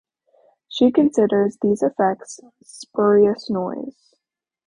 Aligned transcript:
She 0.67 0.91
considered 0.91 1.51
these 1.61 1.83
effects 1.83 2.39
"spurious 2.63 3.51
noise". 3.51 4.15